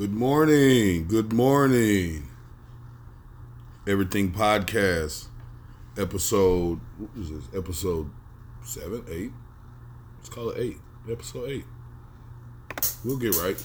[0.00, 1.08] Good morning.
[1.08, 2.26] Good morning.
[3.86, 5.26] Everything Podcast,
[5.98, 7.44] episode, what is this?
[7.54, 8.10] Episode
[8.64, 9.30] seven, eight?
[10.16, 10.78] Let's call it eight.
[11.06, 11.66] Episode eight.
[13.04, 13.62] We'll get right.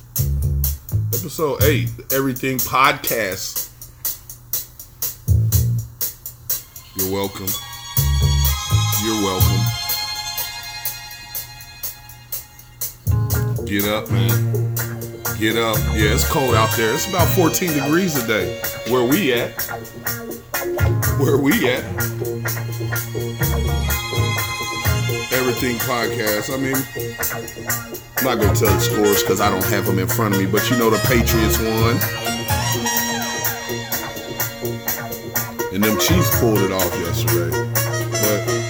[1.14, 3.70] Episode eight, Everything Podcast.
[6.98, 7.48] You're welcome.
[9.06, 9.62] You're welcome.
[13.66, 14.75] Get up, man.
[15.40, 15.78] Get up.
[15.94, 16.94] Yeah, it's cold out there.
[16.94, 18.62] It's about 14 degrees today.
[18.88, 19.52] Where we at?
[21.20, 21.84] Where we at?
[25.34, 26.54] Everything podcast.
[26.54, 26.78] I mean,
[28.18, 30.48] I'm not gonna tell the scores because I don't have them in front of me,
[30.48, 32.00] but you know the Patriots won.
[35.74, 37.52] And them Chiefs pulled it off yesterday.
[38.10, 38.66] But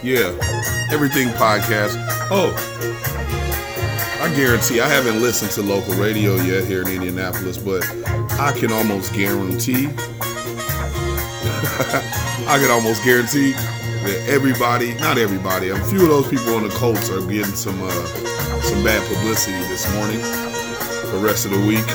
[0.00, 0.30] Yeah,
[0.90, 1.96] everything podcast.
[2.30, 2.54] Oh,
[4.22, 7.84] I guarantee I haven't listened to local radio yet here in Indianapolis, but
[8.38, 9.86] I can almost guarantee,
[12.46, 16.70] I can almost guarantee that everybody, not everybody, a few of those people on the
[16.70, 17.90] Colts are getting some uh,
[18.62, 20.20] some bad publicity this morning.
[20.20, 21.84] The rest of the week,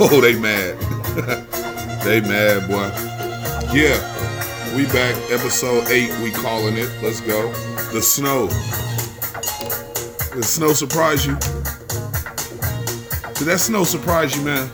[0.00, 0.78] oh, they mad.
[2.04, 2.90] they mad, boy.
[3.74, 4.13] Yeah.
[4.74, 6.10] We back, episode eight.
[6.18, 6.90] We calling it.
[7.00, 7.52] Let's go.
[7.92, 8.48] The snow.
[10.34, 11.34] The snow surprise you?
[13.34, 14.68] Did that snow surprise you, man?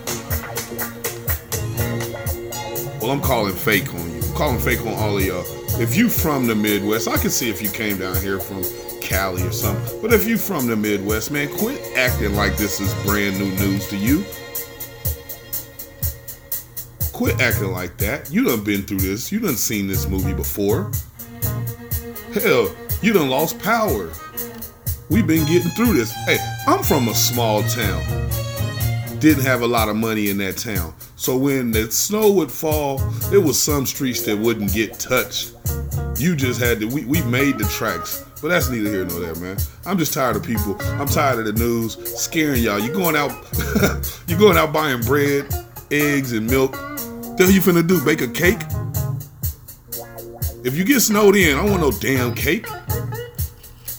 [2.99, 4.21] Well, I'm calling fake on you.
[4.21, 5.45] I'm calling fake on all of y'all.
[5.79, 8.63] If you from the Midwest, I can see if you came down here from
[9.01, 10.01] Cali or something.
[10.01, 13.87] But if you from the Midwest, man, quit acting like this is brand new news
[13.89, 14.25] to you.
[17.21, 18.31] Quit acting like that.
[18.31, 19.31] You done been through this.
[19.31, 20.91] You done seen this movie before.
[22.33, 24.11] Hell, you done lost power.
[25.07, 26.11] We've been getting through this.
[26.25, 28.01] Hey, I'm from a small town.
[29.19, 30.95] Didn't have a lot of money in that town.
[31.15, 32.97] So when the snow would fall,
[33.29, 35.53] there was some streets that wouldn't get touched.
[36.17, 38.25] You just had to, we, we made the tracks.
[38.41, 39.57] But that's neither here nor there, man.
[39.85, 40.75] I'm just tired of people.
[40.93, 42.79] I'm tired of the news scaring y'all.
[42.79, 43.29] You're going out,
[44.27, 45.53] you're going out buying bread,
[45.91, 46.75] eggs, and milk
[47.37, 48.03] the hell you finna do?
[48.03, 48.61] Bake a cake?
[50.63, 52.67] If you get snowed in, I don't want no damn cake.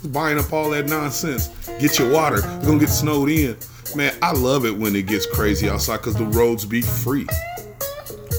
[0.07, 1.49] Buying up all that nonsense.
[1.81, 2.41] Get your water.
[2.41, 3.57] You're gonna get snowed in.
[3.97, 7.27] Man, I love it when it gets crazy outside because the roads be free.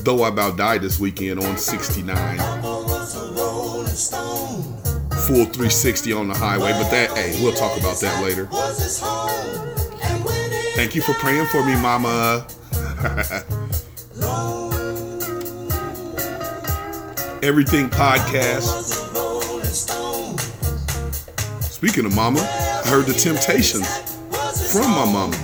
[0.04, 2.38] Though I about died this weekend on 69.
[5.28, 8.48] Full 360 on the highway, but that, hey, we'll talk about that later.
[10.76, 12.48] Thank you for praying for me, mama.
[17.44, 18.64] Everything Podcast.
[21.62, 23.86] Speaking of mama, I heard the Temptations
[24.72, 25.36] from my mama.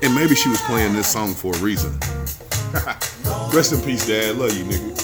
[0.00, 1.90] And maybe she was playing this song for a reason.
[3.52, 4.36] Rest in peace, Dad.
[4.36, 4.94] Love you, nigga.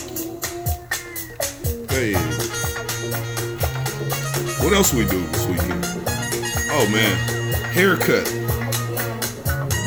[1.90, 2.14] Hey.
[4.64, 5.84] What else we do this weekend?
[6.70, 7.16] Oh man,
[7.72, 8.32] haircut.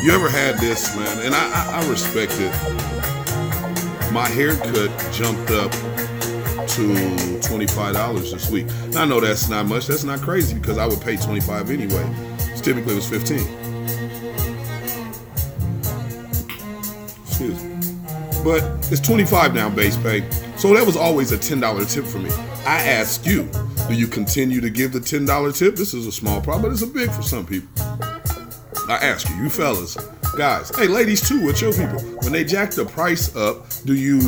[0.04, 1.24] You ever had this, man?
[1.24, 2.80] And I, I, I respect it
[4.12, 5.70] my haircut jumped up
[6.70, 6.94] to
[7.42, 8.66] $25 this week.
[8.90, 9.86] Now, I know that's not much.
[9.86, 12.04] That's not crazy because I would pay 25 anyway.
[12.50, 13.38] It's typically it was 15.
[17.26, 17.70] Excuse me.
[18.42, 20.28] But it's 25 now base pay.
[20.56, 22.30] So that was always a $10 tip for me.
[22.66, 23.48] I ask you,
[23.88, 25.76] do you continue to give the $10 tip?
[25.76, 27.68] This is a small problem, but it's a big for some people.
[28.88, 29.96] I ask you, you fellas,
[30.36, 32.00] guys, hey ladies too, with your people,
[32.30, 34.20] when they jack the price up, do you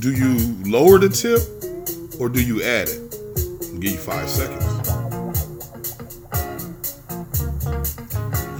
[0.00, 1.40] do you lower the tip
[2.20, 3.00] or do you add it?
[3.72, 4.62] I'll give you five seconds.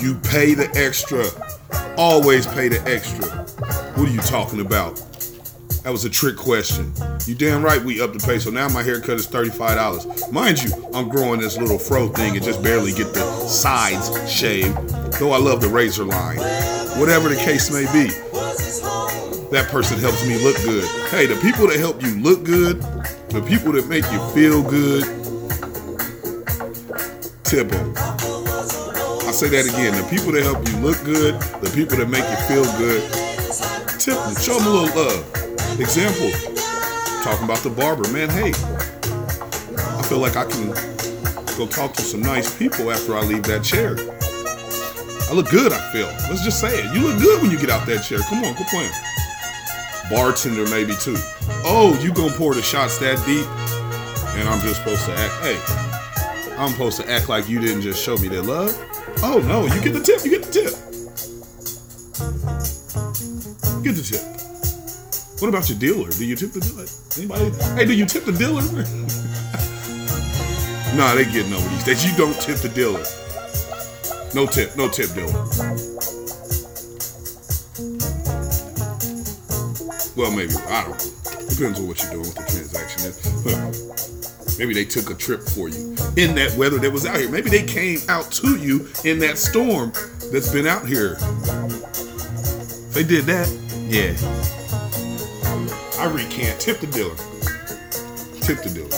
[0.03, 1.27] You pay the extra.
[1.99, 3.29] Always pay the extra.
[3.99, 4.97] What are you talking about?
[5.83, 6.91] That was a trick question.
[7.27, 8.39] You damn right we up the pay.
[8.39, 10.33] So now my haircut is $35.
[10.33, 14.75] Mind you, I'm growing this little fro thing and just barely get the sides shaved.
[15.19, 16.39] Though I love the razor line.
[16.99, 18.28] Whatever the case may be.
[19.51, 20.85] That person helps me look good.
[21.11, 22.81] Hey, the people that help you look good,
[23.31, 25.05] the people that make you feel good,
[27.45, 27.95] tip them.
[27.97, 29.95] I say that again.
[29.97, 33.01] The people that help you look good, the people that make you feel good,
[33.99, 34.35] tip them.
[34.37, 35.81] Show them a little love.
[35.81, 36.31] Example,
[37.23, 38.07] talking about the barber.
[38.13, 40.75] Man, hey, I feel like I can
[41.57, 43.97] go talk to some nice people after I leave that chair.
[45.29, 46.07] I look good, I feel.
[46.31, 46.95] Let's just say it.
[46.95, 48.21] You look good when you get out that chair.
[48.31, 48.91] Come on, quit playing.
[50.09, 51.19] Bartender, maybe too.
[51.69, 53.47] Oh, you gonna pour the shots that deep?
[54.39, 55.61] And I'm just supposed to act, hey,
[56.57, 58.75] I'm supposed to act like you didn't just show me that love.
[59.23, 60.25] Oh no, you get the tip.
[60.25, 60.73] You get the tip.
[63.85, 64.23] Get the tip.
[65.43, 66.11] What about your dealer?
[66.11, 66.87] Do you tip the dealer?
[67.19, 67.51] Anybody?
[67.77, 68.63] Hey, do you tip the dealer?
[70.97, 72.03] nah, they getting over these days.
[72.11, 73.05] You don't tip the dealer.
[74.39, 74.77] No tip.
[74.77, 75.33] No tip dealer.
[80.15, 81.49] Well, maybe I don't know.
[81.49, 83.07] Depends on what you're doing with the transaction.
[83.09, 84.59] is.
[84.61, 87.29] Maybe they took a trip for you in that weather that was out here.
[87.29, 89.93] Maybe they came out to you in that storm
[90.31, 91.17] that's been out here.
[91.19, 93.49] If they did that,
[93.89, 94.15] yeah.
[96.01, 96.61] I recant.
[96.61, 97.17] Tip the dealer.
[98.43, 98.89] Tip the dealer.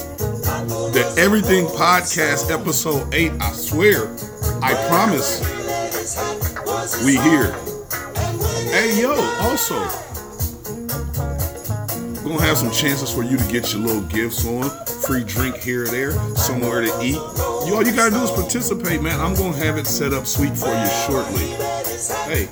[0.93, 4.15] The Everything Podcast, episode 8, I swear,
[4.63, 5.41] I promise,
[7.05, 7.53] we here.
[8.71, 9.79] Hey, yo, also,
[12.23, 14.69] we're gonna have some chances for you to get your little gifts on.
[15.07, 17.15] Free drink here or there, somewhere to eat.
[17.67, 19.19] You, all you gotta do is participate, man.
[19.19, 21.47] I'm gonna have it set up sweet for you shortly.
[22.29, 22.49] Hey,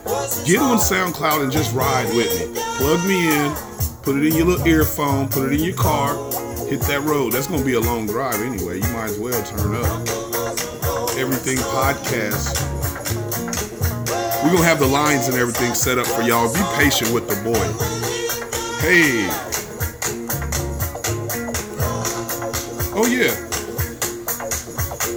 [0.46, 2.60] get on SoundCloud and just ride with me.
[2.78, 3.54] Plug me in,
[4.02, 6.14] put it in your little earphone, put it in your car,
[6.68, 7.32] hit that road.
[7.34, 8.76] That's gonna be a long drive anyway.
[8.76, 10.27] You might as well turn up.
[11.18, 12.54] Everything podcast.
[14.44, 16.46] We're gonna have the lines and everything set up for y'all.
[16.54, 17.58] Be patient with the boy.
[18.78, 19.26] Hey.
[22.94, 23.34] Oh yeah.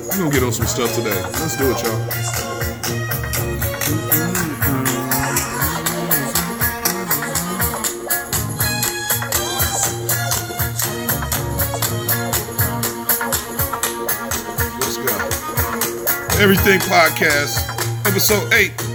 [0.09, 1.21] We're gonna get on some stuff today.
[1.21, 2.61] Let's do it, y'all.
[16.42, 17.70] Everything Podcast,
[18.08, 18.91] episode 8.